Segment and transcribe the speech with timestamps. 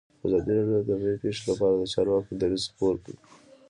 [0.25, 3.17] ازادي راډیو د طبیعي پېښې لپاره د چارواکو دریځ خپور کړی.